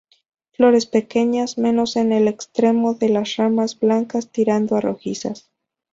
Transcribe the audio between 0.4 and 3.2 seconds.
Flores pequeñas, menos en el extremo de